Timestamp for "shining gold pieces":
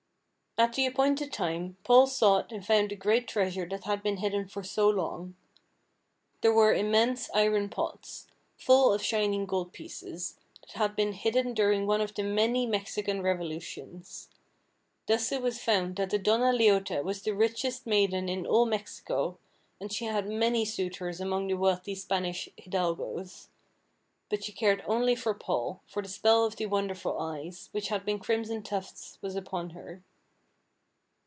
9.01-10.37